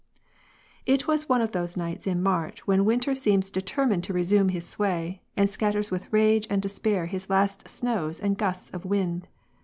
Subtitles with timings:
[0.87, 4.67] It was one of those nights in March when winter seems determined to resume his
[4.67, 9.27] sway, and scatters with rage and despair his last snows and gusts of wind.